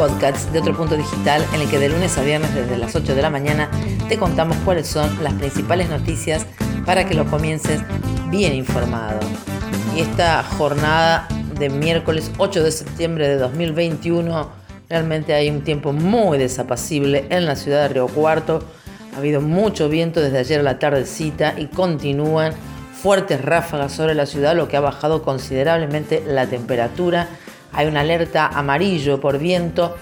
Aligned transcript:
podcast 0.00 0.50
de 0.50 0.60
otro 0.60 0.74
punto 0.74 0.96
digital 0.96 1.44
en 1.52 1.60
el 1.60 1.68
que 1.68 1.78
de 1.78 1.90
lunes 1.90 2.16
a 2.16 2.22
viernes 2.22 2.54
desde 2.54 2.78
las 2.78 2.96
8 2.96 3.14
de 3.14 3.20
la 3.20 3.28
mañana 3.28 3.70
te 4.08 4.16
contamos 4.16 4.56
cuáles 4.64 4.86
son 4.86 5.22
las 5.22 5.34
principales 5.34 5.90
noticias 5.90 6.46
para 6.86 7.06
que 7.06 7.12
lo 7.12 7.26
comiences 7.26 7.82
bien 8.30 8.54
informado. 8.54 9.20
Y 9.94 10.00
esta 10.00 10.42
jornada 10.42 11.28
de 11.58 11.68
miércoles 11.68 12.30
8 12.38 12.62
de 12.62 12.72
septiembre 12.72 13.28
de 13.28 13.36
2021, 13.36 14.50
realmente 14.88 15.34
hay 15.34 15.50
un 15.50 15.64
tiempo 15.64 15.92
muy 15.92 16.38
desapacible 16.38 17.26
en 17.28 17.44
la 17.44 17.54
ciudad 17.54 17.82
de 17.82 17.88
Río 17.88 18.08
Cuarto. 18.08 18.64
Ha 19.14 19.18
habido 19.18 19.42
mucho 19.42 19.90
viento 19.90 20.22
desde 20.22 20.38
ayer 20.38 20.60
a 20.60 20.62
la 20.62 20.78
tardecita 20.78 21.56
y 21.58 21.66
continúan 21.66 22.54
fuertes 23.02 23.44
ráfagas 23.44 23.92
sobre 23.92 24.14
la 24.14 24.24
ciudad, 24.24 24.56
lo 24.56 24.66
que 24.66 24.78
ha 24.78 24.80
bajado 24.80 25.22
considerablemente 25.22 26.22
la 26.26 26.46
temperatura. 26.46 27.28
Hay 27.72 27.86
una 27.86 28.00
alerta 28.00 28.46
amarillo 28.46 29.20
por 29.20 29.38
viento 29.38 29.96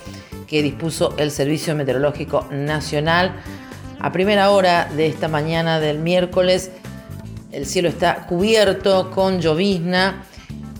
que 0.46 0.62
dispuso 0.62 1.14
el 1.18 1.30
Servicio 1.30 1.74
Meteorológico 1.74 2.46
Nacional. 2.50 3.34
A 4.00 4.12
primera 4.12 4.50
hora 4.50 4.88
de 4.96 5.06
esta 5.06 5.28
mañana 5.28 5.80
del 5.80 5.98
miércoles, 5.98 6.70
el 7.52 7.66
cielo 7.66 7.88
está 7.88 8.26
cubierto 8.26 9.10
con 9.10 9.40
llovizna. 9.40 10.24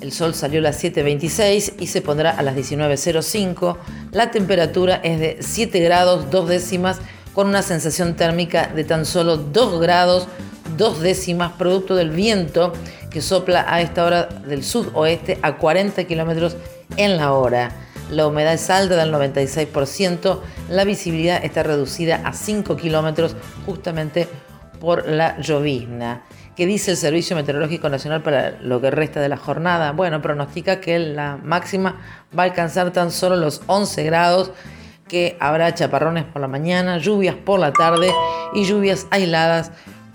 El 0.01 0.13
sol 0.13 0.35
salió 0.35 0.61
a 0.61 0.63
las 0.63 0.83
7.26 0.83 1.75
y 1.81 1.89
se 1.89 2.01
pondrá 2.03 2.31
a 2.31 2.43
las 2.43 2.57
19.05. 2.57 3.77
La 4.13 4.31
temperatura 4.31 5.01
es 5.03 5.21
de 5.21 5.39
7 5.41 5.81
grados 5.81 6.31
2 6.31 6.49
décimas 6.49 7.01
con 7.35 7.49
una 7.49 7.63
sensación 7.63 8.15
térmica 8.15 8.69
de 8.75 8.85
tan 8.85 9.05
solo 9.05 9.37
2 9.37 9.81
grados 9.81 10.29
dos 10.77 11.01
décimas, 11.01 11.53
producto 11.53 11.95
del 11.95 12.11
viento 12.11 12.73
que 13.11 13.21
sopla 13.21 13.65
a 13.69 13.81
esta 13.81 14.05
hora 14.05 14.25
del 14.27 14.63
sudoeste 14.63 15.39
a 15.43 15.57
40 15.57 16.05
kilómetros 16.05 16.57
en 16.97 17.17
la 17.17 17.33
hora. 17.33 17.71
La 18.11 18.27
humedad 18.27 18.55
es 18.55 18.71
alta 18.71 18.97
del 18.97 19.13
96%, 19.13 20.41
la 20.71 20.85
visibilidad 20.85 21.45
está 21.45 21.63
reducida 21.63 22.23
a 22.25 22.33
5 22.33 22.77
kilómetros 22.77 23.37
justamente 23.67 24.29
por 24.81 25.07
la 25.07 25.39
llovizna. 25.41 26.23
¿Qué 26.57 26.67
dice 26.67 26.91
el 26.91 26.97
Servicio 26.97 27.37
Meteorológico 27.37 27.89
Nacional 27.89 28.23
para 28.23 28.59
lo 28.63 28.81
que 28.81 28.91
resta 28.91 29.21
de 29.21 29.29
la 29.29 29.37
jornada? 29.37 29.93
Bueno, 29.93 30.21
pronostica 30.23 30.81
que 30.81 30.99
la 30.99 31.37
máxima 31.37 32.01
va 32.37 32.43
a 32.43 32.47
alcanzar 32.47 32.93
tan 32.93 33.13
solo 33.13 33.37
los 33.37 33.63
11 33.67 34.03
grados, 34.05 34.51
que 35.07 35.37
habrá 35.39 35.73
chaparrones 35.75 36.25
por 36.25 36.41
la 36.43 36.49
mañana, 36.49 36.99
lluvias 36.99 37.37
por 37.37 37.61
la 37.61 37.73
tarde 37.73 38.11
y 38.55 38.65
lluvias 38.65 39.07
aisladas 39.11 39.71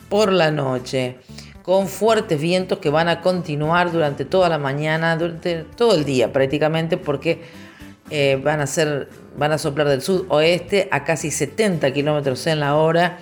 por 0.10 0.32
la 0.32 0.52
noche, 0.52 1.18
con 1.64 1.88
fuertes 1.88 2.40
vientos 2.40 2.80
que 2.80 2.90
van 2.90 3.08
a 3.08 3.22
continuar 3.22 3.92
durante 3.92 4.26
toda 4.26 4.50
la 4.50 4.58
mañana, 4.58 5.16
durante 5.16 5.64
todo 5.64 5.96
el 5.96 6.04
día 6.04 6.32
prácticamente, 6.32 6.98
porque 6.98 7.42
eh, 8.10 8.40
van, 8.44 8.60
a 8.60 8.68
ser, 8.68 9.10
van 9.38 9.54
a 9.54 9.58
soplar 9.58 9.88
del 9.88 10.02
sudoeste 10.02 10.90
a 10.92 11.06
casi 11.06 11.32
70 11.32 11.92
kilómetros 11.94 12.46
en 12.48 12.60
la 12.60 12.76
hora 12.76 13.18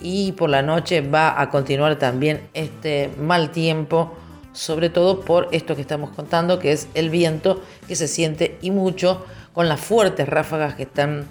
y 0.00 0.32
por 0.32 0.48
la 0.48 0.62
noche 0.62 1.00
va 1.00 1.40
a 1.40 1.50
continuar 1.50 1.96
también 1.96 2.40
este 2.54 3.10
mal 3.18 3.50
tiempo, 3.50 4.14
sobre 4.52 4.88
todo 4.88 5.20
por 5.20 5.48
esto 5.50 5.74
que 5.74 5.82
estamos 5.82 6.10
contando, 6.10 6.60
que 6.60 6.70
es 6.70 6.88
el 6.94 7.10
viento 7.10 7.62
que 7.88 7.96
se 7.96 8.06
siente 8.06 8.58
y 8.62 8.70
mucho 8.70 9.24
con 9.52 9.68
las 9.68 9.80
fuertes 9.80 10.28
ráfagas 10.28 10.74
que 10.74 10.84
están 10.84 11.26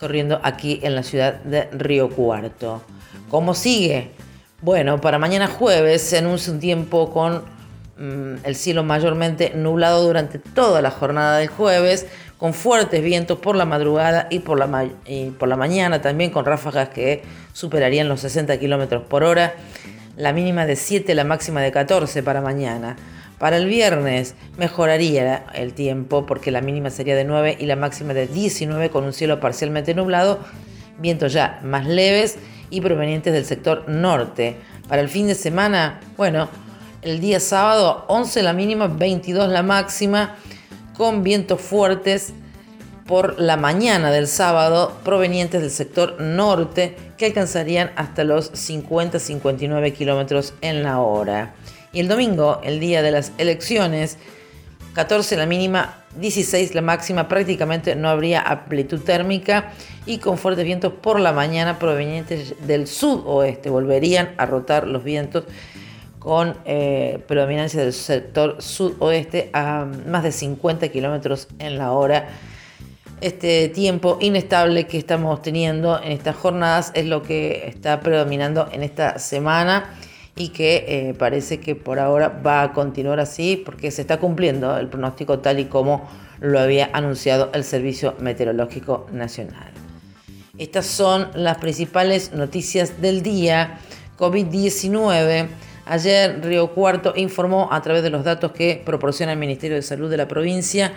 corriendo 0.00 0.40
aquí 0.42 0.80
en 0.82 0.94
la 0.94 1.02
ciudad 1.02 1.34
de 1.42 1.64
Río 1.72 2.08
Cuarto. 2.08 2.82
¿Cómo 3.30 3.54
sigue? 3.54 4.10
Bueno, 4.62 5.00
para 5.00 5.18
mañana 5.18 5.46
jueves 5.46 6.02
se 6.02 6.18
anuncia 6.18 6.52
un 6.52 6.58
tiempo 6.58 7.10
con 7.10 7.42
mm, 7.98 8.44
el 8.44 8.56
cielo 8.56 8.82
mayormente 8.82 9.52
nublado 9.54 10.02
durante 10.06 10.38
toda 10.38 10.80
la 10.80 10.90
jornada 10.90 11.38
del 11.38 11.48
jueves, 11.48 12.06
con 12.38 12.54
fuertes 12.54 13.02
vientos 13.02 13.38
por 13.38 13.56
la 13.56 13.66
madrugada 13.66 14.26
y 14.30 14.38
por 14.38 14.58
la, 14.58 15.56
mañana, 15.56 16.00
también 16.00 16.30
con 16.30 16.44
ráfagas 16.44 16.88
que 16.88 17.22
superarían 17.52 18.08
los 18.08 18.20
60 18.20 18.58
kilómetros 18.58 19.02
por 19.02 19.22
hora. 19.22 19.54
La 20.16 20.32
mínima 20.32 20.64
de 20.64 20.76
7, 20.76 21.14
la 21.14 21.24
máxima 21.24 21.60
de 21.60 21.72
14 21.72 22.22
para 22.22 22.40
mañana. 22.40 22.96
Para 23.38 23.56
el 23.56 23.66
viernes 23.66 24.34
mejoraría 24.56 25.44
el 25.54 25.74
tiempo 25.74 26.24
porque 26.24 26.50
la 26.50 26.60
mínima 26.60 26.88
sería 26.90 27.16
de 27.16 27.24
9 27.24 27.56
y 27.58 27.66
la 27.66 27.76
máxima 27.76 28.14
de 28.14 28.28
19 28.28 28.90
con 28.90 29.04
un 29.04 29.12
cielo 29.12 29.40
parcialmente 29.40 29.94
nublado, 29.94 30.38
vientos 31.00 31.32
ya 31.32 31.60
más 31.64 31.86
leves 31.86 32.38
y 32.70 32.80
provenientes 32.80 33.32
del 33.32 33.44
sector 33.44 33.88
norte. 33.88 34.56
Para 34.88 35.02
el 35.02 35.08
fin 35.08 35.26
de 35.26 35.34
semana, 35.34 36.00
bueno, 36.16 36.48
el 37.02 37.20
día 37.20 37.40
sábado 37.40 38.04
11 38.08 38.42
la 38.42 38.52
mínima, 38.52 38.86
22 38.86 39.48
la 39.48 39.62
máxima, 39.62 40.36
con 40.96 41.22
vientos 41.22 41.60
fuertes 41.60 42.32
por 43.06 43.38
la 43.38 43.56
mañana 43.56 44.10
del 44.10 44.26
sábado 44.26 44.98
provenientes 45.04 45.60
del 45.60 45.70
sector 45.70 46.20
norte 46.20 46.96
que 47.18 47.26
alcanzarían 47.26 47.92
hasta 47.96 48.24
los 48.24 48.52
50-59 48.52 49.92
kilómetros 49.92 50.54
en 50.62 50.82
la 50.82 51.00
hora. 51.00 51.54
Y 51.92 52.00
el 52.00 52.08
domingo, 52.08 52.60
el 52.64 52.80
día 52.80 53.02
de 53.02 53.10
las 53.10 53.32
elecciones, 53.38 54.16
14 54.94 55.36
la 55.36 55.46
mínima, 55.46 56.03
16 56.20 56.74
la 56.74 56.82
máxima, 56.82 57.28
prácticamente 57.28 57.96
no 57.96 58.08
habría 58.08 58.40
amplitud 58.40 59.00
térmica 59.00 59.72
y 60.06 60.18
con 60.18 60.38
fuertes 60.38 60.64
vientos 60.64 60.92
por 60.92 61.18
la 61.18 61.32
mañana 61.32 61.78
provenientes 61.78 62.54
del 62.66 62.86
sudoeste. 62.86 63.70
Volverían 63.70 64.34
a 64.36 64.46
rotar 64.46 64.86
los 64.86 65.02
vientos 65.02 65.44
con 66.18 66.56
eh, 66.64 67.22
predominancia 67.26 67.82
del 67.82 67.92
sector 67.92 68.56
sudoeste 68.60 69.50
a 69.52 69.86
más 70.06 70.22
de 70.22 70.32
50 70.32 70.88
kilómetros 70.88 71.48
en 71.58 71.78
la 71.78 71.92
hora. 71.92 72.28
Este 73.20 73.68
tiempo 73.68 74.18
inestable 74.20 74.86
que 74.86 74.98
estamos 74.98 75.42
teniendo 75.42 76.02
en 76.02 76.12
estas 76.12 76.36
jornadas 76.36 76.92
es 76.94 77.06
lo 77.06 77.22
que 77.22 77.68
está 77.68 78.00
predominando 78.00 78.68
en 78.72 78.82
esta 78.82 79.18
semana 79.18 79.94
y 80.36 80.48
que 80.48 80.84
eh, 80.88 81.14
parece 81.14 81.60
que 81.60 81.76
por 81.76 81.98
ahora 81.98 82.28
va 82.28 82.62
a 82.62 82.72
continuar 82.72 83.20
así 83.20 83.62
porque 83.64 83.90
se 83.90 84.02
está 84.02 84.18
cumpliendo 84.18 84.76
el 84.76 84.88
pronóstico 84.88 85.38
tal 85.38 85.60
y 85.60 85.66
como 85.66 86.08
lo 86.40 86.58
había 86.58 86.90
anunciado 86.92 87.50
el 87.54 87.64
Servicio 87.64 88.14
Meteorológico 88.18 89.06
Nacional. 89.12 89.72
Estas 90.58 90.86
son 90.86 91.28
las 91.34 91.58
principales 91.58 92.32
noticias 92.32 93.00
del 93.00 93.22
día. 93.22 93.78
COVID-19. 94.18 95.48
Ayer 95.86 96.40
Río 96.42 96.72
Cuarto 96.72 97.12
informó 97.16 97.68
a 97.72 97.82
través 97.82 98.02
de 98.02 98.10
los 98.10 98.24
datos 98.24 98.52
que 98.52 98.80
proporciona 98.84 99.32
el 99.32 99.38
Ministerio 99.38 99.76
de 99.76 99.82
Salud 99.82 100.08
de 100.08 100.16
la 100.16 100.28
provincia 100.28 100.92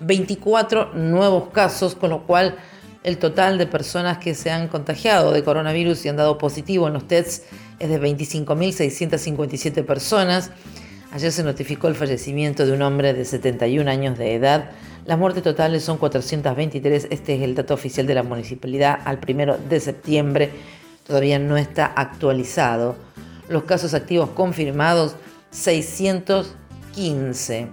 24 0.00 0.92
nuevos 0.94 1.48
casos, 1.50 1.94
con 1.94 2.10
lo 2.10 2.24
cual 2.24 2.56
el 3.04 3.18
total 3.18 3.58
de 3.58 3.66
personas 3.66 4.18
que 4.18 4.34
se 4.34 4.50
han 4.50 4.68
contagiado 4.68 5.32
de 5.32 5.44
coronavirus 5.44 6.04
y 6.04 6.08
han 6.08 6.16
dado 6.16 6.38
positivo 6.38 6.88
en 6.88 6.94
los 6.94 7.06
tests 7.06 7.44
es 7.78 7.88
de 7.88 8.00
25.657 8.00 9.84
personas. 9.84 10.50
Ayer 11.12 11.30
se 11.32 11.42
notificó 11.42 11.88
el 11.88 11.94
fallecimiento 11.94 12.66
de 12.66 12.72
un 12.72 12.82
hombre 12.82 13.14
de 13.14 13.24
71 13.24 13.90
años 13.90 14.18
de 14.18 14.34
edad. 14.34 14.72
Las 15.06 15.18
muertes 15.18 15.42
totales 15.42 15.82
son 15.82 15.96
423. 15.96 17.08
Este 17.10 17.36
es 17.36 17.42
el 17.42 17.54
dato 17.54 17.72
oficial 17.72 18.06
de 18.06 18.14
la 18.14 18.22
municipalidad 18.22 18.98
al 19.04 19.18
primero 19.18 19.56
de 19.56 19.80
septiembre. 19.80 20.50
Todavía 21.06 21.38
no 21.38 21.56
está 21.56 21.86
actualizado. 21.86 22.96
Los 23.48 23.62
casos 23.62 23.94
activos 23.94 24.28
confirmados, 24.30 25.16
615. 25.50 27.68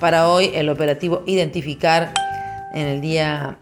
Para 0.00 0.28
hoy, 0.28 0.50
el 0.54 0.68
operativo 0.68 1.22
Identificar 1.26 2.12
en 2.74 2.88
el 2.88 3.00
día 3.00 3.56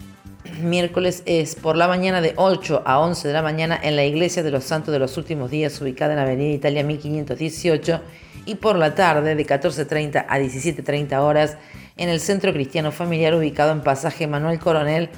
miércoles 0.61 1.23
es 1.27 1.55
por 1.55 1.77
la 1.77 1.87
mañana 1.89 2.21
de 2.21 2.35
8 2.37 2.83
a 2.85 2.99
11 3.01 3.29
de 3.29 3.35
la 3.35 3.43
mañana 3.43 3.79
en 3.83 3.97
la 3.97 4.05
Iglesia 4.05 4.43
de 4.43 4.51
los 4.51 4.65
Santos 4.65 4.93
de 4.93 4.99
los 4.99 5.17
Últimos 5.17 5.51
Días, 5.51 5.81
ubicada 5.81 6.13
en 6.13 6.17
la 6.17 6.25
Avenida 6.25 6.55
Italia 6.55 6.85
1518, 6.85 8.01
y 8.47 8.57
por 8.57 8.77
la 8.77 8.95
tarde 8.95 9.35
de 9.35 9.47
14.30 9.47 10.27
a 10.29 10.39
17.30 10.39 11.19
horas 11.19 11.57
en 11.97 12.09
el 12.09 12.21
Centro 12.21 12.53
Cristiano 12.53 12.93
Familiar, 12.93 13.35
ubicado 13.35 13.73
en 13.73 13.83
Pasaje 13.83 14.27
Manuel 14.27 14.59
Coronel 14.59 15.11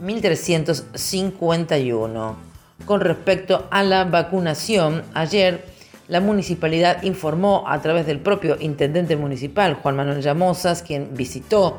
1351. 0.00 2.54
Con 2.86 3.00
respecto 3.00 3.66
a 3.70 3.82
la 3.82 4.04
vacunación, 4.04 5.02
ayer 5.14 5.64
la 6.08 6.20
municipalidad 6.20 7.02
informó 7.02 7.64
a 7.66 7.80
través 7.80 8.06
del 8.06 8.18
propio 8.18 8.56
intendente 8.60 9.16
municipal, 9.16 9.74
Juan 9.74 9.96
Manuel 9.96 10.20
Llamosas, 10.20 10.82
quien 10.82 11.14
visitó 11.14 11.78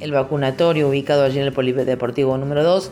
el 0.00 0.12
vacunatorio 0.12 0.88
ubicado 0.88 1.24
allí 1.24 1.38
en 1.38 1.46
el 1.46 1.52
Polideportivo 1.52 2.36
número 2.38 2.64
2, 2.64 2.90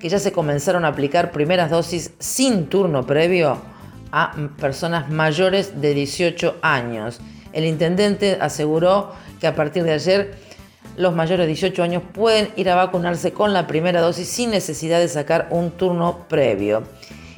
que 0.00 0.08
ya 0.08 0.18
se 0.18 0.32
comenzaron 0.32 0.84
a 0.84 0.88
aplicar 0.88 1.32
primeras 1.32 1.70
dosis 1.70 2.12
sin 2.18 2.66
turno 2.66 3.06
previo 3.06 3.58
a 4.12 4.34
personas 4.58 5.10
mayores 5.10 5.80
de 5.80 5.94
18 5.94 6.56
años. 6.62 7.20
El 7.52 7.64
intendente 7.64 8.38
aseguró 8.40 9.12
que 9.40 9.46
a 9.46 9.54
partir 9.54 9.82
de 9.84 9.92
ayer 9.92 10.34
los 10.96 11.14
mayores 11.14 11.44
de 11.44 11.52
18 11.52 11.82
años 11.82 12.02
pueden 12.12 12.50
ir 12.56 12.70
a 12.70 12.74
vacunarse 12.74 13.32
con 13.32 13.52
la 13.52 13.66
primera 13.66 14.00
dosis 14.00 14.28
sin 14.28 14.50
necesidad 14.50 14.98
de 14.98 15.08
sacar 15.08 15.48
un 15.50 15.70
turno 15.70 16.26
previo. 16.28 16.82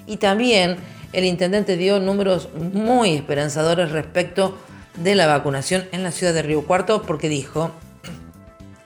Y 0.07 0.17
también 0.17 0.77
el 1.13 1.25
intendente 1.25 1.77
dio 1.77 2.01
números 2.01 2.49
muy 2.55 3.15
esperanzadores 3.15 3.93
respecto 3.93 4.57
de 4.97 5.15
la 5.15 5.27
vacunación 5.27 5.85
en 5.93 6.03
la 6.03 6.13
ciudad 6.13 6.33
de 6.33 6.43
Río 6.43 6.67
Cuarto 6.67 7.03
porque 7.03 7.29
dijo 7.29 7.71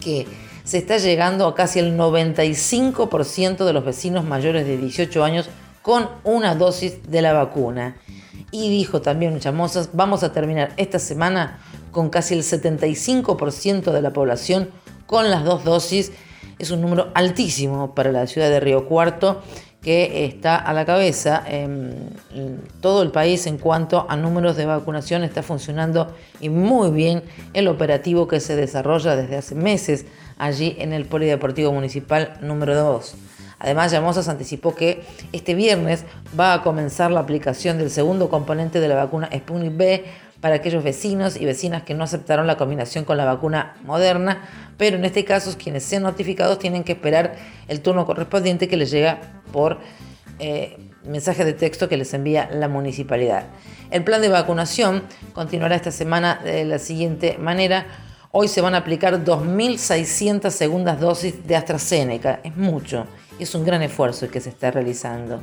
que 0.05 0.27
se 0.65 0.79
está 0.79 0.99
llegando 0.99 1.47
a 1.47 1.55
casi 1.55 1.79
el 1.79 1.97
95% 1.97 3.65
de 3.65 3.73
los 3.73 3.85
vecinos 3.85 4.25
mayores 4.25 4.67
de 4.67 4.77
18 4.77 5.25
años 5.25 5.49
con 5.83 6.09
una 6.23 6.55
dosis 6.55 7.11
de 7.11 7.23
la 7.23 7.33
vacuna. 7.33 7.97
Y 8.51 8.71
dijo 8.71 9.01
también 9.03 9.41
Chamosas, 9.41 9.91
vamos 9.93 10.23
a 10.23 10.33
terminar 10.33 10.73
esta 10.77 10.99
semana 10.99 11.59
con 11.91 12.09
casi 12.09 12.35
el 12.35 12.43
75% 12.43 13.91
de 13.91 14.03
la 14.03 14.13
población 14.13 14.71
con 15.07 15.31
las 15.31 15.45
dos 15.45 15.65
dosis. 15.65 16.13
Es 16.59 16.71
un 16.71 16.81
número 16.81 17.11
altísimo 17.15 17.95
para 17.95 18.13
la 18.13 18.27
ciudad 18.27 18.49
de 18.49 18.61
Río 18.61 18.87
Cuarto 18.87 19.43
que 19.85 20.25
está 20.25 20.57
a 20.57 20.73
la 20.73 20.85
cabeza. 20.85 21.45
en 21.47 22.15
todo 22.81 23.03
el 23.03 23.11
país 23.11 23.47
en 23.47 23.59
cuanto 23.59 24.07
a 24.09 24.17
números 24.17 24.57
de 24.57 24.67
vacunación 24.67 25.23
está 25.23 25.43
funcionando 25.43 26.13
y 26.41 26.49
muy 26.49 26.91
bien 26.91 27.23
el 27.53 27.69
operativo 27.69 28.27
que 28.27 28.41
se 28.41 28.57
desarrolla 28.57 29.17
desde 29.17 29.37
hace 29.37 29.55
meses 29.55 30.07
allí 30.39 30.75
en 30.79 30.93
el 30.93 31.05
Polideportivo 31.07 31.73
Municipal 31.73 32.39
número 32.41 32.75
2. 32.75 33.15
Además, 33.59 33.93
Llamosas 33.93 34.29
anticipó 34.29 34.75
que 34.75 35.05
este 35.33 35.55
viernes 35.55 36.05
va 36.39 36.53
a 36.53 36.63
comenzar 36.63 37.11
la 37.11 37.21
aplicación 37.21 37.79
del 37.79 37.91
segundo 37.91 38.29
componente 38.29 38.81
de 38.81 38.89
la 38.89 38.97
vacuna 38.97 39.31
Sputnik 39.33 39.77
B 39.77 40.05
para 40.45 40.57
aquellos 40.57 40.85
vecinos 40.85 41.37
y 41.41 41.47
vecinas 41.47 41.85
que 41.85 41.95
no 41.95 42.05
aceptaron 42.05 42.47
la 42.47 42.59
combinación 42.59 43.07
con 43.07 43.17
la 43.17 43.25
vacuna 43.25 43.77
moderna, 43.83 44.47
pero 44.77 44.99
en 44.99 45.07
este 45.07 45.25
caso 45.25 45.57
quienes 45.57 45.85
sean 45.85 46.03
notificados 46.03 46.59
tienen 46.59 46.85
que 46.85 46.93
esperar 46.93 47.37
el 47.67 47.81
turno 47.81 48.05
correspondiente 48.05 48.69
que 48.69 48.77
les 48.77 48.91
llega 48.91 49.21
por 49.55 49.79
eh, 50.39 50.77
mensaje 51.07 51.47
de 51.47 51.55
texto 51.55 51.89
que 51.89 51.97
les 51.97 52.13
envía 52.13 52.51
la 52.53 52.69
municipalidad. 52.69 53.45
El 53.91 54.05
plan 54.05 54.21
de 54.21 54.29
vacunación 54.29 55.05
continuará 55.33 55.77
esta 55.77 55.91
semana 55.91 56.39
de 56.45 56.67
la 56.67 56.79
siguiente 56.79 57.39
manera. 57.39 57.87
Hoy 58.31 58.49
se 58.49 58.61
van 58.61 58.75
a 58.75 58.79
aplicar 58.81 59.25
2.600 59.25 60.51
segundas 60.51 61.01
dosis 61.01 61.47
de 61.47 61.57
AstraZeneca, 61.57 62.41
es 62.45 62.55
mucho, 62.55 63.07
y 63.39 63.45
es 63.45 63.55
un 63.55 63.65
gran 63.65 63.81
esfuerzo 63.81 64.27
el 64.27 64.31
que 64.31 64.43
se 64.43 64.51
está 64.51 64.71
realizando. 64.71 65.41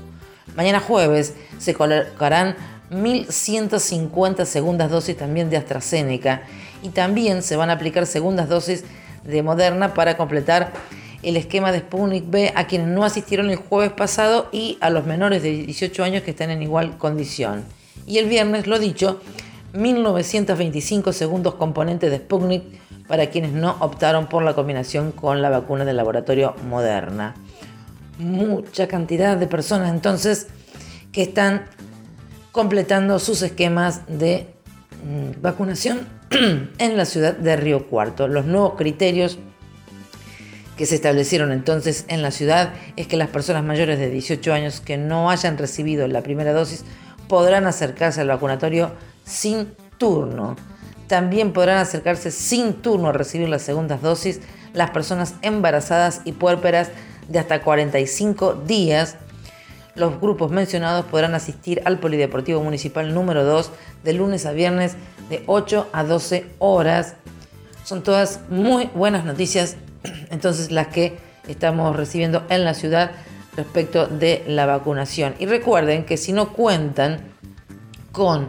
Mañana 0.55 0.79
jueves 0.79 1.33
se 1.57 1.73
colocarán 1.73 2.55
1.150 2.91 4.45
segundas 4.45 4.91
dosis 4.91 5.17
también 5.17 5.49
de 5.49 5.57
AstraZeneca 5.57 6.43
y 6.83 6.89
también 6.89 7.41
se 7.41 7.55
van 7.55 7.69
a 7.69 7.73
aplicar 7.73 8.05
segundas 8.05 8.49
dosis 8.49 8.83
de 9.23 9.43
Moderna 9.43 9.93
para 9.93 10.17
completar 10.17 10.73
el 11.23 11.37
esquema 11.37 11.71
de 11.71 11.79
Sputnik 11.79 12.29
B 12.29 12.51
a 12.55 12.67
quienes 12.67 12.87
no 12.87 13.05
asistieron 13.05 13.49
el 13.49 13.55
jueves 13.55 13.93
pasado 13.93 14.49
y 14.51 14.77
a 14.81 14.89
los 14.89 15.05
menores 15.05 15.41
de 15.41 15.51
18 15.51 16.03
años 16.03 16.23
que 16.23 16.31
están 16.31 16.49
en 16.49 16.63
igual 16.63 16.97
condición. 16.97 17.63
Y 18.07 18.17
el 18.17 18.27
viernes, 18.27 18.67
lo 18.67 18.79
dicho, 18.79 19.21
1925 19.73 21.13
segundos 21.13 21.55
componentes 21.55 22.11
de 22.11 22.17
Sputnik 22.17 22.63
para 23.07 23.27
quienes 23.27 23.53
no 23.53 23.77
optaron 23.79 24.27
por 24.27 24.43
la 24.43 24.53
combinación 24.53 25.11
con 25.11 25.41
la 25.41 25.49
vacuna 25.49 25.85
del 25.85 25.97
laboratorio 25.97 26.55
Moderna. 26.67 27.35
Mucha 28.17 28.87
cantidad 28.87 29.37
de 29.37 29.47
personas 29.47 29.91
entonces 29.91 30.47
que 31.11 31.23
están 31.23 31.65
completando 32.51 33.19
sus 33.19 33.41
esquemas 33.41 34.01
de 34.07 34.47
mm, 35.05 35.41
vacunación 35.41 36.07
en 36.77 36.97
la 36.97 37.05
ciudad 37.05 37.35
de 37.35 37.55
Río 37.55 37.87
Cuarto. 37.87 38.27
Los 38.27 38.45
nuevos 38.45 38.73
criterios 38.77 39.37
que 40.77 40.85
se 40.85 40.95
establecieron 40.95 41.51
entonces 41.51 42.05
en 42.07 42.21
la 42.21 42.31
ciudad 42.31 42.73
es 42.95 43.07
que 43.07 43.17
las 43.17 43.29
personas 43.29 43.63
mayores 43.63 43.99
de 43.99 44.09
18 44.09 44.53
años 44.53 44.81
que 44.81 44.97
no 44.97 45.29
hayan 45.29 45.57
recibido 45.57 46.07
la 46.07 46.23
primera 46.23 46.53
dosis 46.53 46.83
podrán 47.27 47.67
acercarse 47.67 48.21
al 48.21 48.27
vacunatorio 48.27 48.91
sin 49.23 49.67
turno. 49.97 50.55
También 51.07 51.53
podrán 51.53 51.77
acercarse 51.77 52.31
sin 52.31 52.73
turno 52.73 53.09
a 53.09 53.13
recibir 53.13 53.49
las 53.49 53.61
segundas 53.61 54.01
dosis 54.01 54.41
las 54.73 54.91
personas 54.91 55.35
embarazadas 55.41 56.21
y 56.25 56.33
puérperas 56.33 56.89
de 57.27 57.39
hasta 57.39 57.61
45 57.61 58.53
días 58.65 59.17
los 59.95 60.19
grupos 60.19 60.51
mencionados 60.51 61.05
podrán 61.05 61.35
asistir 61.35 61.81
al 61.85 61.99
Polideportivo 61.99 62.61
Municipal 62.61 63.13
número 63.13 63.43
2 63.43 63.71
de 64.03 64.13
lunes 64.13 64.45
a 64.45 64.51
viernes 64.51 64.95
de 65.29 65.43
8 65.47 65.89
a 65.91 66.03
12 66.03 66.45
horas. 66.59 67.15
Son 67.83 68.03
todas 68.03 68.41
muy 68.49 68.89
buenas 68.93 69.25
noticias, 69.25 69.77
entonces 70.29 70.71
las 70.71 70.87
que 70.87 71.17
estamos 71.47 71.95
recibiendo 71.95 72.43
en 72.49 72.63
la 72.63 72.73
ciudad 72.73 73.11
respecto 73.55 74.07
de 74.07 74.43
la 74.47 74.65
vacunación. 74.65 75.35
Y 75.39 75.45
recuerden 75.45 76.05
que 76.05 76.17
si 76.17 76.31
no 76.31 76.53
cuentan 76.53 77.19
con 78.11 78.47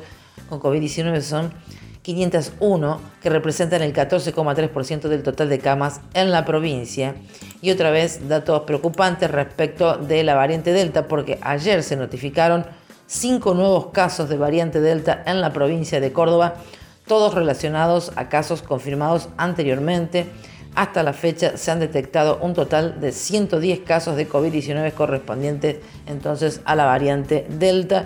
con 0.49 0.59
COVID-19 0.59 1.21
son 1.21 1.53
501, 2.01 2.99
que 3.21 3.29
representan 3.29 3.83
el 3.83 3.93
14,3% 3.93 5.07
del 5.07 5.21
total 5.21 5.49
de 5.49 5.59
camas 5.59 6.01
en 6.13 6.31
la 6.31 6.45
provincia. 6.45 7.13
Y 7.61 7.69
otra 7.69 7.91
vez, 7.91 8.27
datos 8.27 8.63
preocupantes 8.63 9.29
respecto 9.29 9.97
de 9.97 10.23
la 10.23 10.33
variante 10.33 10.73
Delta, 10.73 11.07
porque 11.07 11.37
ayer 11.41 11.83
se 11.83 11.95
notificaron 11.95 12.65
cinco 13.05 13.53
nuevos 13.53 13.87
casos 13.87 14.29
de 14.29 14.37
variante 14.37 14.81
Delta 14.81 15.21
en 15.27 15.41
la 15.41 15.53
provincia 15.53 15.99
de 15.99 16.11
Córdoba, 16.11 16.55
todos 17.05 17.35
relacionados 17.35 18.11
a 18.15 18.29
casos 18.29 18.61
confirmados 18.61 19.29
anteriormente. 19.37 20.27
Hasta 20.75 21.03
la 21.03 21.13
fecha 21.13 21.57
se 21.57 21.69
han 21.69 21.79
detectado 21.79 22.39
un 22.41 22.53
total 22.53 23.01
de 23.01 23.11
110 23.11 23.81
casos 23.81 24.15
de 24.15 24.29
COVID-19 24.29 24.93
correspondientes 24.93 25.77
entonces 26.07 26.61
a 26.63 26.75
la 26.75 26.85
variante 26.85 27.45
Delta, 27.49 28.05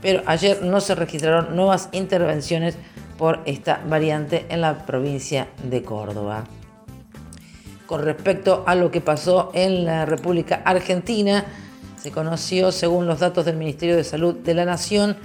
pero 0.00 0.22
ayer 0.24 0.62
no 0.62 0.80
se 0.80 0.94
registraron 0.94 1.54
nuevas 1.54 1.90
intervenciones 1.92 2.76
por 3.18 3.40
esta 3.44 3.82
variante 3.86 4.46
en 4.48 4.62
la 4.62 4.86
provincia 4.86 5.48
de 5.62 5.82
Córdoba. 5.82 6.44
Con 7.86 8.02
respecto 8.02 8.64
a 8.66 8.74
lo 8.74 8.90
que 8.90 9.02
pasó 9.02 9.50
en 9.52 9.84
la 9.84 10.06
República 10.06 10.62
Argentina, 10.64 11.44
se 12.00 12.10
conoció, 12.12 12.72
según 12.72 13.06
los 13.06 13.20
datos 13.20 13.44
del 13.44 13.56
Ministerio 13.56 13.96
de 13.96 14.04
Salud 14.04 14.36
de 14.36 14.54
la 14.54 14.64
Nación, 14.64 15.18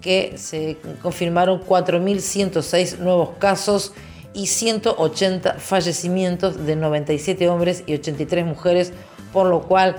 que 0.00 0.34
se 0.36 0.76
confirmaron 1.02 1.60
4.106 1.60 2.98
nuevos 2.98 3.30
casos 3.38 3.92
y 4.34 4.46
180 4.46 5.54
fallecimientos 5.54 6.66
de 6.66 6.76
97 6.76 7.48
hombres 7.48 7.82
y 7.86 7.94
83 7.94 8.46
mujeres, 8.46 8.92
por 9.32 9.46
lo 9.46 9.62
cual 9.62 9.96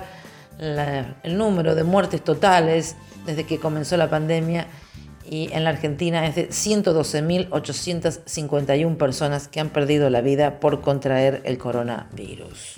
el 0.58 1.36
número 1.36 1.74
de 1.74 1.84
muertes 1.84 2.22
totales 2.22 2.96
desde 3.26 3.44
que 3.44 3.58
comenzó 3.58 3.96
la 3.96 4.08
pandemia 4.08 4.68
y 5.28 5.50
en 5.52 5.64
la 5.64 5.70
Argentina 5.70 6.24
es 6.26 6.34
de 6.34 6.50
112.851 6.50 8.96
personas 8.96 9.48
que 9.48 9.60
han 9.60 9.70
perdido 9.70 10.10
la 10.10 10.20
vida 10.20 10.60
por 10.60 10.82
contraer 10.82 11.40
el 11.44 11.56
coronavirus. 11.58 12.74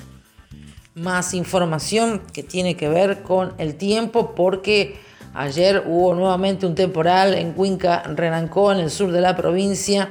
Más 0.95 1.35
información 1.35 2.23
que 2.33 2.45
tiene 2.45 2.77
que 2.77 2.89
ver 2.89 3.23
con 3.23 3.55
el 3.59 3.75
tiempo 3.75 4.37
porque 4.37 5.01
ayer 5.35 5.83
hubo 5.87 6.15
nuevamente 6.15 6.67
un 6.67 6.77
temporal 6.77 7.35
en 7.35 7.53
Cuenca, 7.53 8.05
Renancó, 8.15 8.73
en 8.73 8.79
el 8.79 8.91
sur 8.91 9.11
de 9.11 9.21
la 9.21 9.35
provincia. 9.35 10.11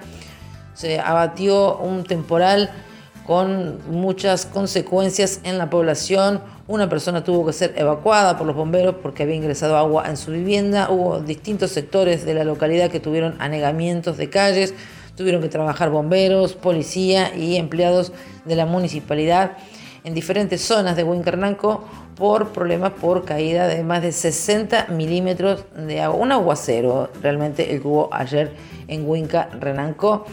Se 0.74 1.00
abatió 1.00 1.77
un 1.77 2.03
temporal 2.03 2.72
con 3.25 3.80
muchas 3.89 4.46
consecuencias 4.46 5.39
en 5.44 5.58
la 5.58 5.70
población. 5.70 6.42
Una 6.68 6.89
persona 6.89 7.24
tuvo 7.24 7.46
que 7.46 7.53
ser 7.53 7.74
evacuada 7.77 8.38
por 8.38 8.48
los 8.48 8.56
bomberos 8.56 8.96
porque 9.01 9.24
había 9.24 9.36
ingresado 9.36 9.77
agua 9.77 10.06
en 10.08 10.18
su 10.18 10.32
vivienda. 10.32 10.89
Hubo 10.89 11.20
distintos 11.20 11.72
sectores 11.72 12.25
de 12.25 12.34
la 12.34 12.44
localidad 12.44 12.89
que 12.89 13.00
tuvieron 13.00 13.36
anegamientos 13.39 14.18
de 14.18 14.30
calles. 14.30 14.74
Tuvieron 15.15 15.42
que 15.42 15.50
trabajar 15.50 15.89
bomberos, 15.89 16.53
policía 16.53 17.36
y 17.36 17.58
empleados 17.58 18.12
de 18.46 18.56
la 18.56 18.65
municipalidad 18.65 19.58
en 20.03 20.13
diferentes 20.13 20.62
zonas 20.62 20.96
de 20.98 21.03
Huincarnanco 21.03 21.86
por 22.15 22.50
problemas 22.50 22.92
por 22.94 23.24
caída 23.24 23.68
de 23.68 23.84
más 23.84 24.01
de 24.01 24.12
60 24.12 24.88
milímetros 24.88 25.65
de 25.75 26.01
agua. 26.01 26.20
Un 26.20 26.32
aguacero 26.32 27.10
realmente 27.22 27.74
el 27.74 27.82
que 27.82 27.88
hubo 27.88 28.10
ayer 28.12 28.51
en 28.88 29.08
Huinca, 29.08 29.50
Renanco 29.60 30.25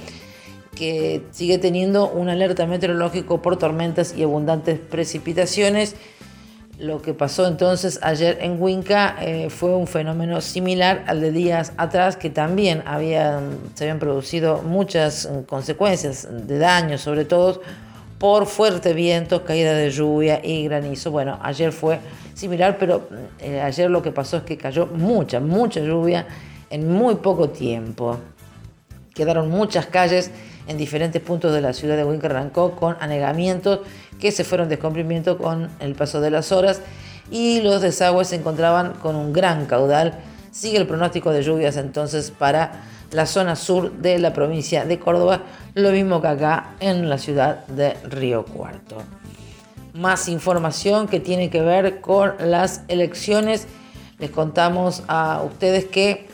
que 0.81 1.27
sigue 1.31 1.59
teniendo 1.59 2.09
un 2.09 2.31
alerta 2.31 2.65
meteorológico 2.65 3.43
por 3.43 3.59
tormentas 3.59 4.15
y 4.17 4.23
abundantes 4.23 4.79
precipitaciones. 4.79 5.95
Lo 6.79 7.03
que 7.03 7.13
pasó 7.13 7.47
entonces 7.47 8.01
ayer 8.03 8.39
en 8.41 8.57
Huinca 8.59 9.15
eh, 9.21 9.51
fue 9.51 9.77
un 9.77 9.87
fenómeno 9.87 10.41
similar 10.41 11.05
al 11.07 11.21
de 11.21 11.33
días 11.33 11.75
atrás, 11.77 12.17
que 12.17 12.31
también 12.31 12.83
habían, 12.87 13.59
se 13.75 13.85
habían 13.85 13.99
producido 13.99 14.63
muchas 14.63 15.27
eh, 15.27 15.45
consecuencias 15.47 16.27
de 16.31 16.57
daño, 16.57 16.97
sobre 16.97 17.27
todo 17.27 17.61
por 18.19 18.47
fuertes 18.47 18.95
vientos, 18.95 19.43
caída 19.43 19.75
de 19.75 19.91
lluvia 19.91 20.41
y 20.43 20.65
granizo. 20.65 21.11
Bueno, 21.11 21.39
ayer 21.43 21.73
fue 21.73 22.01
similar, 22.33 22.79
pero 22.79 23.07
eh, 23.39 23.61
ayer 23.61 23.91
lo 23.91 24.01
que 24.01 24.13
pasó 24.13 24.39
es 24.39 24.45
que 24.45 24.57
cayó 24.57 24.87
mucha, 24.87 25.41
mucha 25.41 25.81
lluvia 25.81 26.27
en 26.71 26.91
muy 26.91 27.17
poco 27.17 27.51
tiempo. 27.51 28.17
Quedaron 29.13 29.51
muchas 29.51 29.85
calles 29.85 30.31
en 30.67 30.77
diferentes 30.77 31.21
puntos 31.21 31.53
de 31.53 31.61
la 31.61 31.73
ciudad 31.73 31.97
de 31.97 32.05
Huincarrancó 32.05 32.73
con 32.73 32.97
anegamientos 33.01 33.81
que 34.21 34.33
se 34.33 34.45
fueron 34.45 34.69
descomprimiendo 34.69 35.39
con 35.39 35.71
el 35.81 35.95
paso 35.95 36.21
de 36.21 36.31
las 36.31 36.53
horas 36.53 36.81
y 37.31 37.61
los 37.61 37.81
desagües 37.81 38.29
se 38.29 38.37
encontraban 38.37 38.95
con 38.95 39.17
un 39.17 39.33
gran 39.33 39.67
caudal. 39.67 40.21
Sigue 40.51 40.79
el 40.79 40.87
pronóstico 40.87 41.31
de 41.33 41.43
lluvias 41.43 41.77
entonces 41.77 42.31
para 42.31 42.83
la 43.13 43.27
zona 43.27 43.57
sur 43.57 43.93
de 43.93 44.19
la 44.19 44.33
provincia 44.33 44.85
de 44.85 44.99
Córdoba, 44.99 45.43
lo 45.75 45.91
mismo 45.91 46.21
que 46.21 46.29
acá 46.29 46.75
en 46.81 47.09
la 47.09 47.19
ciudad 47.19 47.67
de 47.67 47.95
Río 48.05 48.45
Cuarto. 48.45 49.03
Más 49.95 50.29
información 50.29 51.09
que 51.09 51.19
tiene 51.19 51.51
que 51.51 51.61
ver 51.61 52.01
con 52.01 52.35
las 52.39 52.83
elecciones. 52.89 53.67
Les 54.19 54.31
contamos 54.31 55.03
a 55.09 55.43
ustedes 55.45 55.87
que 55.87 56.30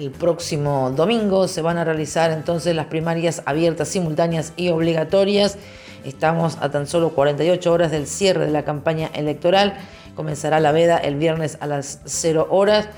el 0.00 0.10
próximo 0.10 0.90
domingo 0.96 1.46
se 1.46 1.60
van 1.60 1.76
a 1.76 1.84
realizar 1.84 2.30
entonces 2.30 2.74
las 2.74 2.86
primarias 2.86 3.42
abiertas, 3.44 3.88
simultáneas 3.88 4.54
y 4.56 4.70
obligatorias. 4.70 5.58
Estamos 6.06 6.56
a 6.62 6.70
tan 6.70 6.86
solo 6.86 7.10
48 7.10 7.70
horas 7.70 7.90
del 7.90 8.06
cierre 8.06 8.46
de 8.46 8.50
la 8.50 8.64
campaña 8.64 9.10
electoral. 9.12 9.74
Comenzará 10.14 10.58
la 10.58 10.72
veda 10.72 10.96
el 10.96 11.16
viernes 11.16 11.58
a 11.60 11.66
las 11.66 12.00
0 12.06 12.48
horas. 12.50 12.88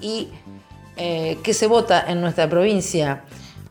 ¿Y 0.00 0.28
eh, 0.96 1.36
qué 1.42 1.52
se 1.52 1.66
vota 1.66 2.02
en 2.08 2.22
nuestra 2.22 2.48
provincia? 2.48 3.24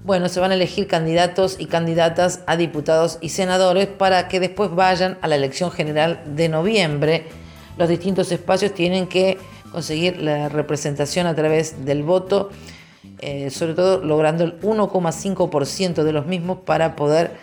Bueno, 0.04 0.30
se 0.30 0.40
van 0.40 0.52
a 0.52 0.54
elegir 0.54 0.88
candidatos 0.88 1.56
y 1.58 1.66
candidatas 1.66 2.42
a 2.46 2.58
diputados 2.58 3.18
y 3.22 3.30
senadores 3.30 3.88
para 3.88 4.28
que 4.28 4.40
después 4.40 4.70
vayan 4.70 5.18
a 5.24 5.28
la 5.28 5.36
elección 5.36 5.72
general 5.72 6.22
de 6.28 6.48
noviembre. 6.48 7.26
Los 7.76 7.90
distintos 7.90 8.32
espacios 8.32 8.76
tienen 8.76 9.08
que 9.08 9.40
conseguir 9.78 10.20
la 10.20 10.50
representación 10.50 11.28
a 11.28 11.36
través 11.36 11.86
del 11.86 12.02
voto, 12.02 12.50
eh, 13.20 13.52
sobre 13.52 13.76
todo 13.76 14.04
logrando 14.04 14.44
el 14.44 14.60
1,5% 14.62 16.04
de 16.04 16.14
los 16.14 16.26
mismos 16.26 16.58
para 16.66 16.96
poder 16.96 17.34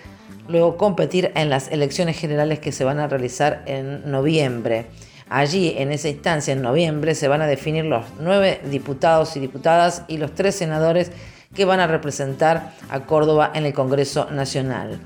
luego 0.49 0.77
competir 0.77 1.31
en 1.37 1.49
las 1.49 1.71
elecciones 1.71 2.19
generales 2.19 2.59
que 2.59 2.73
se 2.73 2.83
van 2.83 2.99
a 2.99 3.07
realizar 3.07 3.63
en 3.67 4.11
noviembre. 4.11 4.87
Allí, 5.29 5.77
en 5.79 5.93
esa 5.93 6.09
instancia, 6.09 6.53
en 6.55 6.63
noviembre, 6.63 7.15
se 7.15 7.29
van 7.29 7.41
a 7.41 7.47
definir 7.47 7.85
los 7.85 8.05
nueve 8.19 8.61
diputados 8.69 9.37
y 9.37 9.41
diputadas 9.41 10.03
y 10.09 10.17
los 10.17 10.35
tres 10.35 10.57
senadores 10.57 11.13
que 11.55 11.65
van 11.65 11.79
a 11.79 11.87
representar 11.87 12.73
a 12.91 13.07
Córdoba 13.07 13.53
en 13.55 13.65
el 13.65 13.75
Congreso 13.75 14.29
Nacional. 14.33 14.99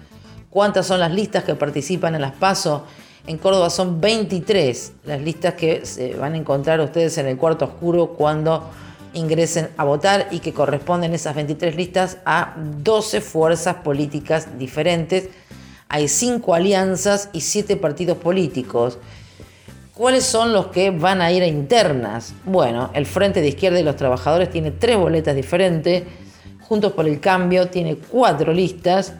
¿Cuántas 0.48 0.86
son 0.86 1.00
las 1.00 1.12
listas 1.12 1.44
que 1.44 1.54
participan 1.54 2.14
en 2.14 2.22
las 2.22 2.32
PASO? 2.32 2.86
En 3.28 3.36
Córdoba 3.36 3.68
son 3.68 4.00
23 4.00 4.92
las 5.04 5.20
listas 5.20 5.52
que 5.52 5.84
se 5.84 6.14
van 6.14 6.32
a 6.32 6.38
encontrar 6.38 6.80
ustedes 6.80 7.18
en 7.18 7.26
el 7.26 7.36
cuarto 7.36 7.66
oscuro 7.66 8.14
cuando 8.14 8.70
ingresen 9.12 9.68
a 9.76 9.84
votar 9.84 10.28
y 10.30 10.38
que 10.38 10.54
corresponden 10.54 11.12
esas 11.12 11.34
23 11.34 11.76
listas 11.76 12.16
a 12.24 12.54
12 12.56 13.20
fuerzas 13.20 13.76
políticas 13.84 14.58
diferentes. 14.58 15.28
Hay 15.90 16.08
5 16.08 16.54
alianzas 16.54 17.28
y 17.34 17.42
7 17.42 17.76
partidos 17.76 18.16
políticos. 18.16 18.96
¿Cuáles 19.92 20.24
son 20.24 20.54
los 20.54 20.68
que 20.68 20.90
van 20.90 21.20
a 21.20 21.30
ir 21.30 21.42
a 21.42 21.46
internas? 21.46 22.32
Bueno, 22.46 22.90
el 22.94 23.04
Frente 23.04 23.42
de 23.42 23.48
Izquierda 23.48 23.78
y 23.78 23.82
los 23.82 23.96
Trabajadores 23.96 24.48
tiene 24.48 24.70
3 24.70 24.96
boletas 24.96 25.36
diferentes. 25.36 26.02
Juntos 26.66 26.94
por 26.94 27.06
el 27.06 27.20
Cambio 27.20 27.68
tiene 27.68 27.98
4 27.98 28.54
listas 28.54 29.12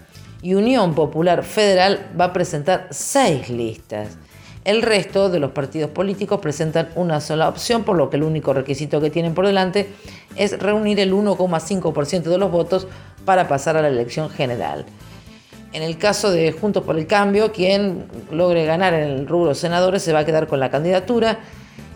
y 0.42 0.54
Unión 0.54 0.95
Popular 0.95 1.42
Federal 1.42 2.11
va 2.18 2.26
a 2.26 2.33
presentar 2.33 2.88
seis 2.90 3.49
listas. 3.49 4.16
El 4.64 4.83
resto 4.83 5.30
de 5.30 5.38
los 5.38 5.52
partidos 5.52 5.90
políticos 5.90 6.40
presentan 6.40 6.90
una 6.95 7.21
sola 7.21 7.49
opción, 7.49 7.85
por 7.85 7.97
lo 7.97 8.11
que 8.11 8.16
el 8.16 8.23
único 8.23 8.52
requisito 8.52 9.00
que 9.00 9.11
tienen 9.11 9.35
por 9.35 9.47
delante 9.47 9.88
es 10.37 10.59
reunir 10.59 11.00
el 11.00 11.12
1,5% 11.12 12.23
de 12.23 12.38
los 12.38 12.50
votos 12.50 12.87
para 13.25 13.49
pasar 13.49 13.76
a 13.76 13.83
la 13.83 13.88
elección 13.88 14.28
general. 14.28 14.85
En 15.73 15.83
el 15.83 15.99
caso 15.99 16.30
de 16.30 16.52
Juntos 16.52 16.83
por 16.83 16.99
el 16.99 17.07
Cambio, 17.07 17.52
quien 17.52 18.07
logre 18.30 18.64
ganar 18.64 18.95
en 18.95 19.09
el 19.09 19.26
rubro 19.26 19.54
senadores 19.54 20.02
se 20.02 20.12
va 20.12 20.21
a 20.21 20.25
quedar 20.25 20.47
con 20.47 20.61
la 20.61 20.71
candidatura. 20.71 21.40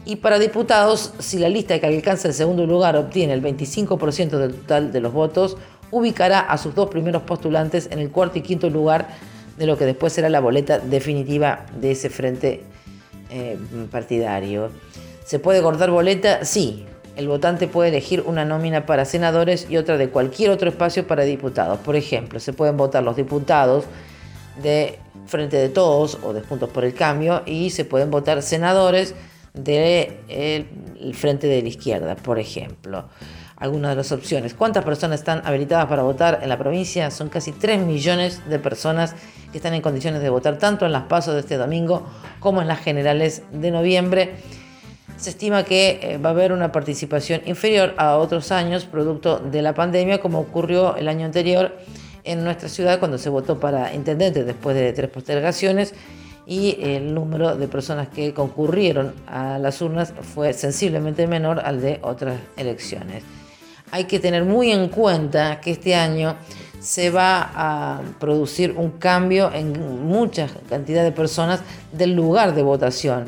Y 0.05 0.17
para 0.17 0.39
diputados, 0.39 1.15
si 1.19 1.39
la 1.39 1.49
lista 1.49 1.79
que 1.79 1.87
alcanza 1.87 2.29
el 2.29 2.35
segundo 2.35 2.67
lugar 2.67 2.97
obtiene 2.97 3.33
el 3.33 3.43
25% 3.43 4.31
del 4.31 4.55
total 4.55 4.93
de 4.93 5.01
los 5.01 5.13
votos, 5.13 5.57
ubicará 5.93 6.41
a 6.41 6.59
sus 6.59 6.75
dos 6.75 6.89
primeros 6.89 7.23
postulantes 7.23 7.89
en 7.93 8.01
el 8.01 8.11
cuarto 8.11 8.39
y 8.39 8.43
quinto 8.43 8.69
lugar 8.69 9.07
de 9.57 9.67
lo 9.67 9.79
que 9.79 9.85
después 9.85 10.13
será 10.13 10.29
la 10.29 10.41
boleta 10.41 10.81
definitiva 10.81 11.67
de 11.81 11.93
ese 11.93 12.11
frente 12.11 12.65
eh, 13.31 13.59
partidario. 13.91 14.71
¿Se 15.25 15.39
puede 15.39 15.63
cortar 15.63 15.91
boleta? 15.91 16.45
Sí. 16.45 16.87
El 17.15 17.29
votante 17.29 17.69
puede 17.69 17.91
elegir 17.91 18.23
una 18.27 18.47
nómina 18.47 18.87
para 18.87 19.05
senadores 19.05 19.67
y 19.69 19.77
otra 19.77 19.99
de 19.99 20.09
cualquier 20.09 20.51
otro 20.51 20.71
espacio 20.71 21.07
para 21.07 21.25
diputados. 21.25 21.79
Por 21.81 21.95
ejemplo, 21.95 22.41
se 22.41 22.55
pueden 22.55 22.79
votar 22.79 23.03
los 23.03 23.17
diputados 23.17 23.85
de 24.63 24.99
Frente 25.27 25.59
de 25.59 25.69
Todos 25.69 26.19
o 26.23 26.33
de 26.33 26.41
Juntos 26.41 26.71
por 26.71 26.87
el 26.87 26.95
Cambio 26.95 27.43
y 27.45 27.69
se 27.69 27.85
pueden 27.85 28.11
votar 28.11 28.43
senadores 28.43 29.15
del 29.53 30.17
de 30.27 31.13
Frente 31.13 31.49
de 31.49 31.61
la 31.61 31.69
Izquierda, 31.69 32.17
por 32.17 32.39
ejemplo 32.39 33.05
algunas 33.63 33.93
de 33.93 33.97
las 33.97 34.11
opciones. 34.11 34.55
¿Cuántas 34.55 34.85
personas 34.85 35.21
están 35.21 35.41
habilitadas 35.45 35.87
para 35.87 36.03
votar 36.03 36.41
en 36.43 36.49
la 36.49 36.59
provincia? 36.59 37.11
Son 37.13 37.29
casi 37.29 37.53
3 37.53 37.87
millones 37.87 38.43
de 38.49 38.59
personas 38.59 39.15
que 39.53 39.59
están 39.59 39.73
en 39.75 39.81
condiciones 39.81 40.21
de 40.21 40.31
votar 40.31 40.59
tanto 40.59 40.85
en 40.85 40.91
las 40.91 41.05
pasos 41.05 41.35
de 41.35 41.41
este 41.41 41.57
domingo 41.57 42.05
como 42.41 42.61
en 42.61 42.67
las 42.67 42.81
generales 42.81 43.45
de 43.53 43.71
noviembre. 43.71 44.35
Se 45.17 45.31
estima 45.31 45.63
que 45.63 46.01
eh, 46.03 46.19
va 46.19 46.31
a 46.31 46.33
haber 46.33 46.53
una 46.53 46.73
participación 46.73 47.43
inferior 47.47 47.95
a 47.99 48.17
otros 48.17 48.51
años 48.51 48.85
producto 48.85 49.39
de 49.39 49.63
la 49.63 49.75
pandemia 49.75 50.21
como 50.21 50.41
ocurrió 50.41 50.97
el 50.97 51.07
año 51.07 51.25
anterior 51.25 51.77
en 52.25 52.43
nuestra 52.43 52.69
ciudad 52.69 52.99
cuando 52.99 53.17
se 53.17 53.29
votó 53.29 53.61
para 53.61 53.95
intendente 53.95 54.43
después 54.43 54.75
de 54.75 54.93
tres 54.93 55.09
postergaciones 55.09 55.95
y 56.47 56.79
el 56.81 57.15
número 57.15 57.55
de 57.55 57.69
personas 57.69 58.09
que 58.09 58.35
concurrieron 58.35 59.15
a 59.29 59.59
las 59.59 59.81
urnas 59.81 60.13
fue 60.35 60.53
sensiblemente 60.53 61.29
menor 61.29 61.61
al 61.61 61.81
de 61.81 62.01
otras 62.03 62.41
elecciones 62.57 63.23
hay 63.93 64.05
que 64.05 64.19
tener 64.19 64.45
muy 64.45 64.73
en 64.73 64.89
cuenta 64.89 65.61
que 65.61 65.71
este 65.71 65.95
año 65.95 66.35
se 66.81 67.11
va 67.11 67.51
a 67.55 68.01
producir 68.19 68.75
un 68.77 68.93
cambio 68.93 69.53
en 69.53 70.07
mucha 70.09 70.49
cantidad 70.69 71.05
de 71.05 71.13
personas 71.13 71.61
del 71.93 72.15
lugar 72.15 72.55
de 72.55 72.63
votación, 72.63 73.27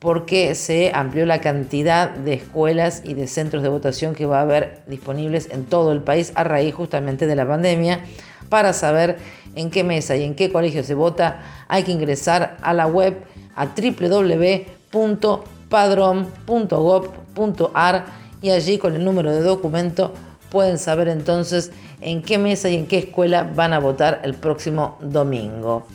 porque 0.00 0.56
se 0.56 0.90
amplió 0.92 1.24
la 1.26 1.40
cantidad 1.40 2.10
de 2.10 2.34
escuelas 2.34 3.02
y 3.04 3.14
de 3.14 3.28
centros 3.28 3.62
de 3.62 3.68
votación 3.68 4.16
que 4.16 4.26
va 4.26 4.40
a 4.40 4.42
haber 4.42 4.82
disponibles 4.88 5.48
en 5.50 5.64
todo 5.64 5.92
el 5.92 6.02
país 6.02 6.32
a 6.34 6.42
raíz 6.42 6.74
justamente 6.74 7.28
de 7.28 7.36
la 7.36 7.46
pandemia. 7.46 8.00
Para 8.48 8.72
saber 8.72 9.16
en 9.54 9.70
qué 9.70 9.84
mesa 9.84 10.16
y 10.16 10.24
en 10.24 10.34
qué 10.34 10.50
colegio 10.50 10.82
se 10.82 10.94
vota, 10.94 11.40
hay 11.68 11.84
que 11.84 11.92
ingresar 11.92 12.56
a 12.62 12.74
la 12.74 12.88
web 12.88 13.16
a 13.54 13.74
y 18.44 18.50
allí 18.50 18.76
con 18.76 18.94
el 18.94 19.02
número 19.02 19.32
de 19.32 19.40
documento 19.40 20.12
pueden 20.50 20.76
saber 20.76 21.08
entonces 21.08 21.72
en 22.02 22.20
qué 22.20 22.36
mesa 22.36 22.68
y 22.68 22.74
en 22.74 22.86
qué 22.86 22.98
escuela 22.98 23.42
van 23.42 23.72
a 23.72 23.78
votar 23.78 24.20
el 24.22 24.34
próximo 24.34 24.98
domingo. 25.00 25.86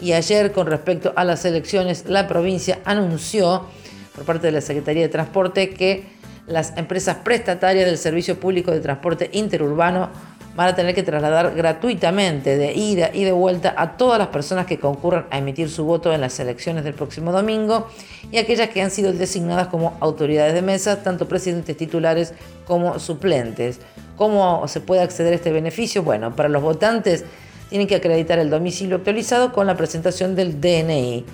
Y 0.00 0.12
ayer 0.12 0.50
con 0.52 0.66
respecto 0.66 1.12
a 1.14 1.24
las 1.24 1.44
elecciones, 1.44 2.06
la 2.06 2.26
provincia 2.26 2.78
anunció 2.86 3.66
por 4.14 4.24
parte 4.24 4.46
de 4.46 4.52
la 4.52 4.62
Secretaría 4.62 5.02
de 5.02 5.08
Transporte 5.10 5.74
que 5.74 6.04
las 6.46 6.74
empresas 6.78 7.18
prestatarias 7.18 7.84
del 7.84 7.98
Servicio 7.98 8.40
Público 8.40 8.70
de 8.70 8.80
Transporte 8.80 9.28
Interurbano 9.34 10.08
van 10.54 10.68
a 10.68 10.74
tener 10.74 10.94
que 10.94 11.02
trasladar 11.02 11.54
gratuitamente 11.54 12.56
de 12.56 12.72
ida 12.72 13.10
y 13.12 13.24
de 13.24 13.32
vuelta 13.32 13.74
a 13.76 13.96
todas 13.96 14.18
las 14.18 14.28
personas 14.28 14.66
que 14.66 14.78
concurran 14.78 15.26
a 15.30 15.38
emitir 15.38 15.70
su 15.70 15.84
voto 15.84 16.12
en 16.12 16.20
las 16.20 16.38
elecciones 16.40 16.84
del 16.84 16.94
próximo 16.94 17.32
domingo 17.32 17.88
y 18.32 18.38
aquellas 18.38 18.70
que 18.70 18.82
han 18.82 18.90
sido 18.90 19.12
designadas 19.12 19.68
como 19.68 19.96
autoridades 20.00 20.54
de 20.54 20.62
mesa, 20.62 21.02
tanto 21.02 21.28
presidentes 21.28 21.76
titulares 21.76 22.34
como 22.66 22.98
suplentes. 22.98 23.78
¿Cómo 24.16 24.66
se 24.68 24.80
puede 24.80 25.02
acceder 25.02 25.32
a 25.32 25.36
este 25.36 25.52
beneficio? 25.52 26.02
Bueno, 26.02 26.34
para 26.34 26.48
los 26.48 26.62
votantes 26.62 27.24
tienen 27.70 27.86
que 27.86 27.96
acreditar 27.96 28.38
el 28.38 28.50
domicilio 28.50 28.96
actualizado 28.96 29.52
con 29.52 29.66
la 29.66 29.76
presentación 29.76 30.34
del 30.34 30.60
DNI. 30.60 31.24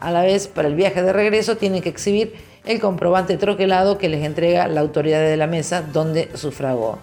A 0.00 0.10
la 0.10 0.22
vez, 0.22 0.48
para 0.48 0.68
el 0.68 0.74
viaje 0.74 1.02
de 1.02 1.12
regreso 1.12 1.56
tienen 1.56 1.80
que 1.80 1.88
exhibir 1.88 2.34
el 2.66 2.80
comprobante 2.80 3.36
troquelado 3.36 3.96
que 3.96 4.08
les 4.08 4.24
entrega 4.24 4.66
la 4.68 4.80
autoridad 4.80 5.20
de 5.20 5.36
la 5.36 5.46
mesa 5.46 5.82
donde 5.82 6.30
sufragó. 6.34 6.98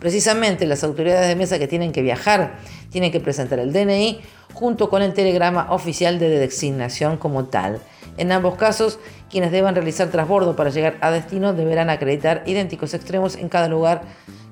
Precisamente 0.00 0.66
las 0.66 0.82
autoridades 0.82 1.28
de 1.28 1.36
mesa 1.36 1.58
que 1.58 1.68
tienen 1.68 1.92
que 1.92 2.00
viajar 2.00 2.54
tienen 2.90 3.12
que 3.12 3.20
presentar 3.20 3.58
el 3.58 3.72
DNI 3.72 4.20
junto 4.54 4.88
con 4.88 5.02
el 5.02 5.12
telegrama 5.12 5.70
oficial 5.70 6.18
de 6.18 6.30
designación 6.30 7.18
como 7.18 7.44
tal. 7.44 7.80
En 8.16 8.32
ambos 8.32 8.56
casos, 8.56 8.98
quienes 9.30 9.52
deban 9.52 9.74
realizar 9.74 10.08
transbordo 10.08 10.56
para 10.56 10.70
llegar 10.70 10.96
a 11.02 11.10
destino 11.10 11.52
deberán 11.52 11.90
acreditar 11.90 12.42
idénticos 12.46 12.94
extremos 12.94 13.36
en 13.36 13.48
cada 13.48 13.68
lugar 13.68 14.02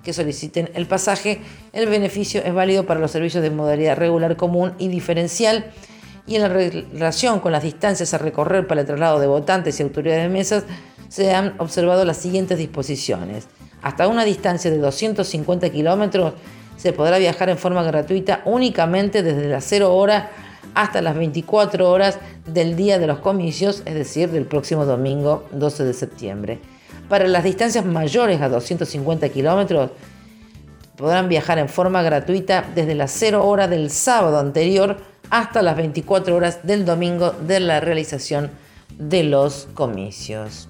que 0.05 0.13
soliciten 0.13 0.71
el 0.75 0.87
pasaje. 0.87 1.41
El 1.73 1.87
beneficio 1.89 2.43
es 2.45 2.55
válido 2.55 2.85
para 2.85 3.01
los 3.01 3.11
servicios 3.11 3.43
de 3.43 3.51
modalidad 3.51 3.97
regular 3.97 4.37
común 4.37 4.75
y 4.79 4.89
diferencial. 4.89 5.73
Y 6.27 6.37
en 6.37 6.43
la 6.43 6.49
relación 6.49 7.41
con 7.41 7.53
las 7.53 7.63
distancias 7.63 8.13
a 8.13 8.19
recorrer 8.19 8.67
para 8.67 8.83
el 8.83 8.87
traslado 8.87 9.19
de 9.19 9.27
votantes 9.27 9.81
y 9.81 9.83
autoridades 9.83 10.25
de 10.25 10.29
mesas, 10.29 10.65
se 11.09 11.35
han 11.35 11.55
observado 11.59 12.05
las 12.05 12.19
siguientes 12.19 12.59
disposiciones. 12.59 13.49
Hasta 13.83 14.09
una 14.09 14.25
distancia 14.25 14.71
de 14.71 14.79
250 14.79 15.71
kilómetros 15.71 16.35
se 16.77 16.93
podrá 16.93 17.19
viajar 17.19 17.49
en 17.49 17.59
forma 17.59 17.83
gratuita 17.83 18.43
únicamente 18.45 19.23
desde 19.23 19.49
las 19.49 19.65
0 19.65 19.95
horas 19.95 20.27
hasta 20.75 21.03
las 21.03 21.17
24 21.17 21.91
horas 21.91 22.19
del 22.47 22.77
día 22.77 22.99
de 22.99 23.07
los 23.07 23.19
comicios, 23.19 23.83
es 23.85 23.95
decir, 23.95 24.31
del 24.31 24.45
próximo 24.45 24.85
domingo 24.85 25.45
12 25.53 25.85
de 25.85 25.93
septiembre. 25.93 26.61
Para 27.09 27.27
las 27.27 27.43
distancias 27.43 27.85
mayores 27.85 28.41
a 28.41 28.49
250 28.49 29.29
kilómetros, 29.31 29.91
podrán 30.97 31.29
viajar 31.29 31.59
en 31.59 31.69
forma 31.69 32.03
gratuita 32.03 32.65
desde 32.75 32.95
las 32.95 33.13
0 33.13 33.47
horas 33.47 33.71
del 33.71 33.91
sábado 33.91 34.39
anterior 34.39 34.99
hasta 35.31 35.63
las 35.63 35.77
24 35.77 36.37
horas 36.37 36.61
del 36.65 36.85
domingo 36.85 37.31
de 37.31 37.61
la 37.61 37.81
realización 37.81 38.51
de 38.99 39.25
los 39.25 39.69
comicios. 39.75 40.69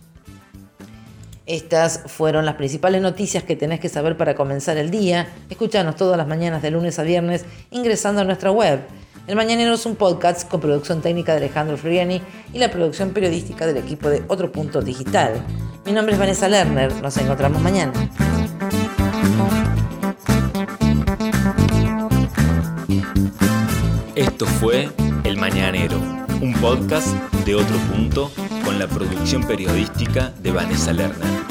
Estas 1.48 2.02
fueron 2.04 2.44
las 2.44 2.56
principales 2.56 3.00
noticias 3.00 3.42
que 3.42 3.56
tenés 3.56 3.80
que 3.80 3.88
saber 3.88 4.18
para 4.18 4.34
comenzar 4.34 4.76
el 4.76 4.90
día. 4.90 5.28
Escúchanos 5.48 5.96
todas 5.96 6.18
las 6.18 6.28
mañanas 6.28 6.60
de 6.60 6.70
lunes 6.70 6.98
a 6.98 7.04
viernes 7.04 7.46
ingresando 7.70 8.20
a 8.20 8.24
nuestra 8.24 8.50
web. 8.50 8.80
El 9.26 9.34
Mañanero 9.34 9.72
es 9.72 9.86
un 9.86 9.96
podcast 9.96 10.46
con 10.46 10.60
producción 10.60 11.00
técnica 11.00 11.32
de 11.32 11.38
Alejandro 11.38 11.78
Friani 11.78 12.20
y 12.52 12.58
la 12.58 12.70
producción 12.70 13.12
periodística 13.12 13.66
del 13.66 13.78
equipo 13.78 14.10
de 14.10 14.22
Otro 14.28 14.52
Punto 14.52 14.82
Digital. 14.82 15.42
Mi 15.86 15.92
nombre 15.92 16.12
es 16.12 16.20
Vanessa 16.20 16.50
Lerner. 16.50 16.92
Nos 17.00 17.16
encontramos 17.16 17.62
mañana. 17.62 17.94
Esto 24.14 24.44
fue 24.44 24.90
El 25.24 25.38
Mañanero, 25.38 25.96
un 26.42 26.52
podcast 26.60 27.08
de 27.46 27.54
Otro 27.54 27.76
Punto 27.90 28.30
con 28.68 28.78
la 28.78 28.86
producción 28.86 29.42
periodística 29.44 30.30
de 30.42 30.50
Vanessa 30.50 30.92
Lerner. 30.92 31.47